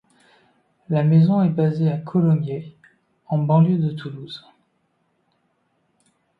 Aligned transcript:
La 0.89 1.03
maison 1.03 1.43
est 1.43 1.51
basée 1.51 1.91
à 1.91 1.95
Colomiers, 1.97 2.75
en 3.27 3.37
banlieue 3.37 3.77
de 3.77 3.91
Toulouse. 3.91 4.43